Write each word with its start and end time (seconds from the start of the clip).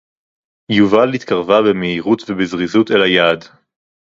יוּבָל 1.09 1.13
הִתְקָרֶבֶה 1.15 1.61
בִּמְהִירוּת 1.61 2.21
וּבִזְרִיזוּת 2.29 2.91
אֶל 2.91 3.01
הַיַּעַד 3.01 3.43